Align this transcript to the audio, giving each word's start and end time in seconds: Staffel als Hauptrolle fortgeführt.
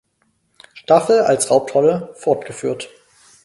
Staffel 0.73 1.19
als 1.19 1.51
Hauptrolle 1.51 2.15
fortgeführt. 2.15 2.89